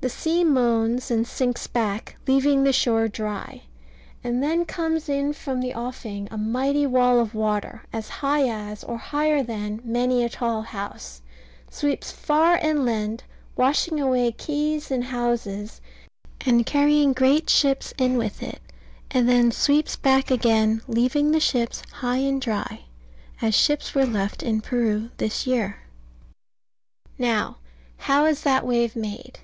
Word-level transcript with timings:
The 0.00 0.08
sea 0.08 0.44
moans, 0.44 1.10
and 1.10 1.26
sinks 1.26 1.66
back, 1.66 2.18
leaving 2.28 2.62
the 2.62 2.72
shore 2.72 3.08
dry; 3.08 3.62
and 4.22 4.40
then 4.40 4.64
comes 4.64 5.08
in 5.08 5.32
from 5.32 5.58
the 5.60 5.74
offing 5.74 6.28
a 6.30 6.38
mighty 6.38 6.86
wall 6.86 7.18
of 7.18 7.34
water, 7.34 7.82
as 7.92 8.08
high 8.08 8.48
as, 8.48 8.84
or 8.84 8.96
higher 8.96 9.42
than, 9.42 9.80
many 9.82 10.22
a 10.22 10.28
tall 10.28 10.62
house; 10.62 11.20
sweeps 11.68 12.12
far 12.12 12.58
inland, 12.58 13.24
washing 13.56 14.00
away 14.00 14.30
quays 14.30 14.92
and 14.92 15.02
houses, 15.02 15.80
and 16.46 16.64
carrying 16.64 17.12
great 17.12 17.50
ships 17.50 17.92
in 17.98 18.16
with 18.16 18.40
it; 18.40 18.60
and 19.10 19.28
then 19.28 19.50
sweeps 19.50 19.96
back 19.96 20.30
again, 20.30 20.80
leaving 20.86 21.32
the 21.32 21.40
ships 21.40 21.82
high 21.94 22.18
and 22.18 22.40
dry, 22.40 22.82
as 23.42 23.52
ships 23.52 23.96
were 23.96 24.06
left 24.06 24.44
in 24.44 24.60
Peru 24.60 25.10
this 25.16 25.44
year. 25.44 25.80
Now, 27.18 27.56
how 27.96 28.26
is 28.26 28.42
that 28.42 28.64
wave 28.64 28.94
made? 28.94 29.40